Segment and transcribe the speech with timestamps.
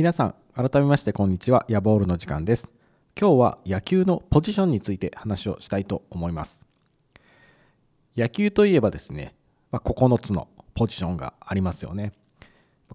[0.00, 1.66] 皆さん改めましてこんにちは。
[1.68, 2.70] ヤボールの時間です。
[3.20, 6.58] 今日は野球のポジションについて話をしたいと思います。
[8.16, 9.34] 野球といえばですね、
[9.70, 12.14] まあ、9つのポジションがありますよね。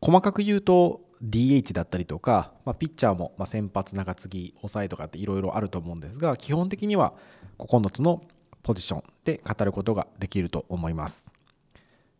[0.00, 7.14] 細かく言うと DH だったりとか、まあ、ピッチャーもま先発中継ぎ抑えとかっていろいろあると思うんですが基本的には
[7.58, 8.22] 9つの
[8.62, 11.26] ポジションで語ることができると思います。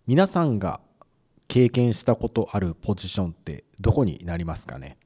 [0.08, 0.80] 皆さんが
[1.52, 4.96] 経験したことあるポジションってどこになりますかね？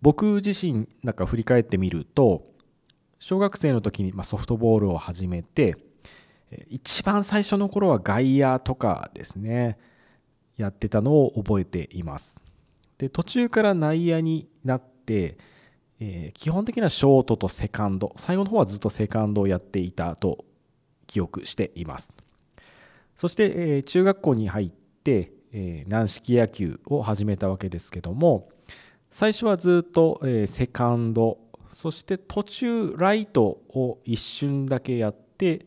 [0.00, 2.46] 僕自身なんか振り返ってみると
[3.18, 5.76] 小学生の時にソフトボールを始めて
[6.68, 9.76] 一番最初の頃は外野とかですね
[10.56, 12.40] やってたのを覚えています。
[12.96, 15.36] で途中から内野になって、
[16.00, 20.46] えー、基本的にはショートとセカンド最後の方はずっとセカンドをやっていたと
[21.06, 22.10] 記憶しています。
[23.16, 24.70] そして、えー、中学校に入っ、
[25.10, 28.48] えー、軟式野球を始めたわけですけども
[29.10, 31.38] 最初はずっと、えー、セカンド
[31.72, 35.66] そして途中ライトを一瞬だけやって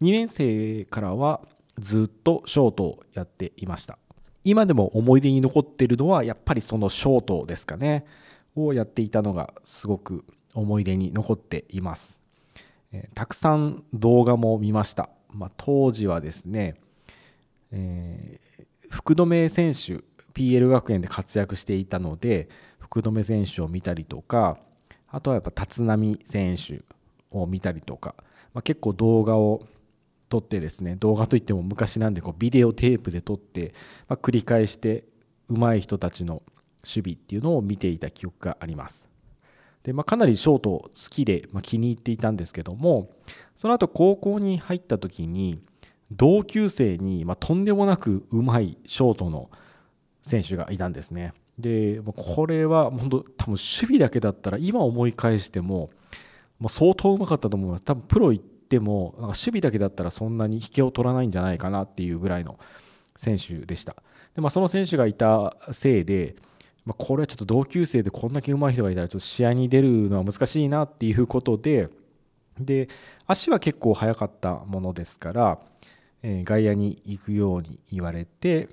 [0.00, 1.40] 2年生からは
[1.78, 3.98] ずっとショートをやっていました。
[4.44, 8.04] 今でも思い出に残っているのはやっぱりそのショートですかね
[8.56, 12.20] をやっていたのがすごく思い出に残っています、
[12.92, 16.74] えー、たくさん動画も見ました、まあ、当時はですね、
[17.70, 18.51] えー、
[18.92, 20.04] 福留選手
[20.34, 22.48] PL 学園で活躍していたので
[22.78, 24.58] 福留選手を見たりとか
[25.08, 26.82] あとはやっぱ立浪選手
[27.30, 28.14] を見たりとか、
[28.52, 29.66] まあ、結構動画を
[30.28, 33.74] 撮ってですね動画といっても昔なんでこうビデオテープで撮って、
[34.08, 35.04] まあ、繰り返して
[35.48, 36.42] 上手い人たちの
[36.84, 39.06] 守備っていうのを見ていた記憶があります。
[39.84, 43.10] でまあ、かなりショート好きで、まあ、気に入っていたんですけども
[43.56, 45.60] その後高校に入った時に
[46.16, 49.50] 同級生に、まあ、とんでもなくうまいショートの
[50.22, 51.32] 選手がいたんですね。
[51.58, 55.90] でこれは本当多分守備だけだったら今思い返しても
[56.58, 62.58] もう相当うまかったと思います多分プロ行ってもなんか守備だけだったらそんなに引けを取らないんじゃないかなっていうぐらいの
[63.16, 63.96] 選手でした
[64.34, 66.36] で、まあ、その選手がいたせいで、
[66.86, 71.90] まあ、これはちょっと同級生でこんだけうまい人がいたらちょっと試合に出るのは難しいなっていうことで
[72.58, 72.88] で
[73.26, 75.58] 足は結構速かったものですから、
[76.22, 78.68] え、外野に行くように言われて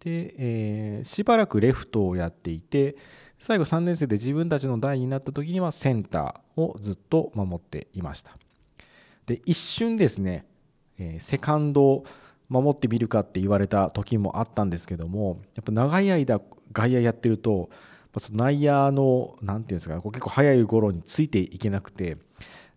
[0.00, 2.96] で、えー、しばらくレフトをやっていて
[3.38, 8.36] 最後3年生で自分たちの代になった時にはセンターをずっと守っていました。
[9.26, 10.46] で一瞬ですね、
[10.98, 12.04] えー、セカンドを
[12.48, 16.40] 守ってみるかって言われた時もあったんですけどもやっぱ長い間
[16.72, 17.70] 外野やってると
[18.32, 22.18] 内野の何て言うんですか結構早い頃についていけなくて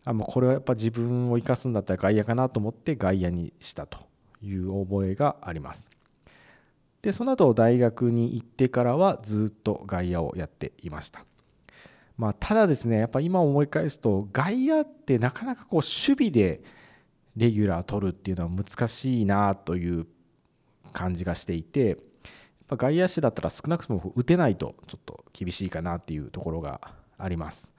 [0.05, 4.06] あもうこれはやっぱ自分を生かすんだったら外野かなと思って外野にしたと。
[4.41, 5.89] いう覚えがあります。
[7.01, 11.23] でその後大学に行ってからはずっと外野をやっていました、
[12.17, 16.61] まあ、ただですねやっぱ今思い返すと外野ってなかなかこう守備で
[17.37, 20.07] レギュラー取るっていうのは難しいなという
[20.91, 21.97] 感じがしていてやっ
[22.67, 26.81] ぱ外野手だったら少なくとも打てないとちょっと厳しいかなっていうところが
[27.17, 27.71] あります。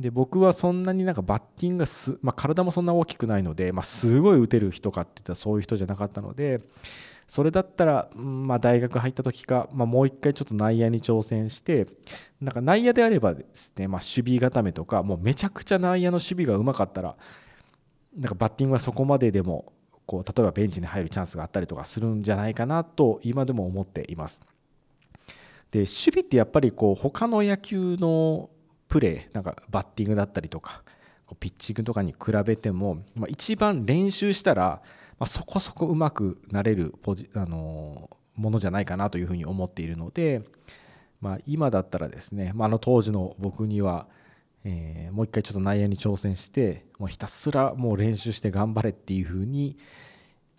[0.00, 6.60] で僕はそんなになんかバッティングがす、まあ、体もそんな大きくないので、まあ、すごい打てる人かって言ったらそういう人じゃなかったので
[7.28, 11.86] それだったら、まあ、大学入った時か、まあ、もう一回ちょっと内野に挑戦して
[12.40, 17.16] なんか内野であればですね、まあ、守備固めとかもうめちゃくちゃ内野の守備がうまかったら
[18.16, 19.72] なんかバッティングはそこまででも
[20.06, 24.42] こう例えばベンチに入るチャンスがあったりとかするんじゃないかなと今でも思っています。
[25.70, 28.50] で守備ってやっぱりこう他の野球の
[28.94, 30.82] プレーなんかバッティングだったりとか
[31.40, 34.82] ピッチングとかに比べても、まあ、一番練習したら
[35.18, 40.42] まあ、そこそこうまくなれるポジあのものじゃないかなというふうに思っているので、
[41.20, 44.06] まあ、今だったらですね、まあ、の当時の僕には、
[44.64, 49.76] えー、もう一回ちょっと内野に挑戦してもうひたすらもう練習して頑張れっていうふうに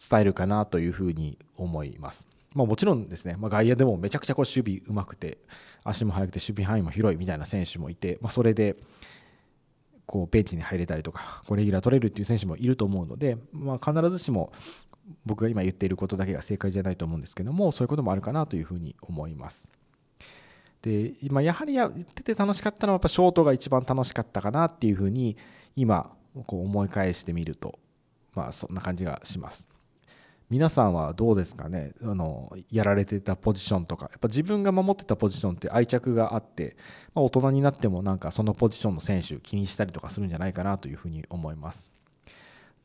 [0.10, 2.28] 伝えるかなというふうに思います。
[2.56, 5.38] まあ、もちろんですね、まあ、外野でもめちゃくちゃこう守備うまくて
[5.84, 8.78] 足も速くて守備範囲も広いみたいな選手もいて、まあ、それで
[10.06, 14.54] こうベンチに入れたりとかこうレギュラー取れるっていう選手もいると思うので、まあ、必ずしも
[15.26, 19.70] 僕が今言っていることだけが正解じゃないと思うんですけどもそういうこともあるかなというふうに思います。
[20.82, 25.36] で今やはりやってて楽しかったのはやっぱショートが一番楽しかったかなっていうふうに
[25.76, 26.12] 今
[26.46, 27.80] こう思い返してみると
[28.36, 29.75] まあそんな感じがします。
[30.50, 31.94] 皆さんはどうですかね？
[32.04, 34.06] あのやられてたポジションとか。
[34.12, 36.78] やっぱ自分が守ってたポジションって愛着があって、
[37.16, 41.90] まあ、大人になってもなんかそのポジションの選手気にしたりとかするんじゃないかなというふうに思います。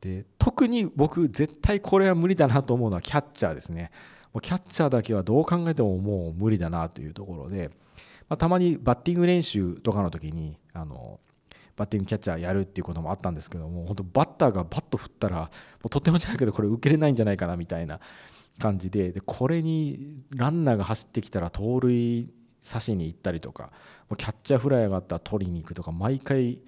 [0.00, 3.90] で特に僕絶対これは無理だなと思うのはキャッチャーですね。
[4.32, 7.70] もうキャッチャーだけはどう考えてももう無理だなというところで、
[8.28, 11.20] まあ、たまにバッティング練習とかの時にあの
[11.80, 15.48] バッティングキャッチャーやるっていうこともあったんですけども本当バッターがバット振ったらも
[15.86, 18.00] うとってもじゃないけどこれ受けれないんじゃないかなみたいな
[18.58, 22.28] 感じででこれにランナーが走ってきたら盗塁
[22.62, 23.72] 刺しに行ったりとか
[24.10, 26.58] もうキャッチャーフライ上がったら取りに行くとか毎回、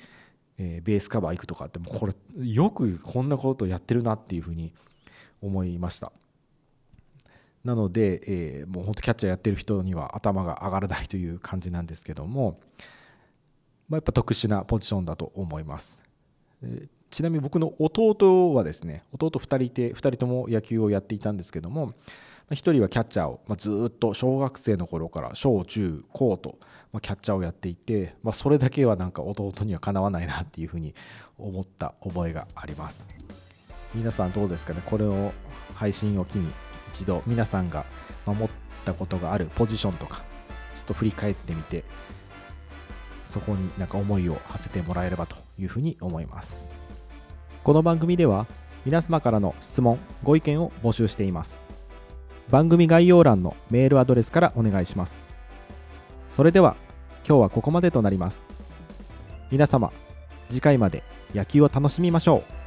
[0.56, 4.72] え、ベースカバー行くとかってもうこれよくこんなことやってるなっていうふうに
[5.42, 6.10] 思いました。
[7.64, 12.58] なので、えー、もう本当キャッチャーやってる人には頭が上がらないという感じなんですけども、
[13.88, 15.99] まあ、やっぱ特殊なポジションだと思います。
[17.11, 21.93] ちなみに僕の弟はですね弟2人いて2人とも野球をやっていたんですけども
[22.50, 26.58] 1人はキャッチャーを、ずっと小学生の頃から小中高と、
[27.00, 30.94] キャッチャーをやっていて、それだけはなんか弟にはかなわないなっていうふうに
[31.38, 33.06] 思った覚えがあります
[33.94, 34.82] 皆さんどうですかね？
[34.84, 35.32] これを
[35.75, 36.50] 配信を機に
[36.93, 37.87] 一度皆さんが
[38.26, 38.49] 守っ
[38.84, 40.23] たことがあるポジションとか
[40.76, 41.84] ちょっと振り返ってみて
[43.32, 46.70] そこになんか思いを馳せてもらえればというふうに思います。
[47.64, 48.46] この番組では
[48.84, 51.58] 皆様からの質問ご意見を募集しています。
[52.50, 55.23] 番組概要欄のメールアドレスからお願いします。
[56.37, 56.76] それでは
[57.26, 58.44] 今日はここまでとなります。
[59.50, 59.90] 皆様
[60.50, 61.02] 次回まで
[61.34, 62.61] 野球を楽しみましょう。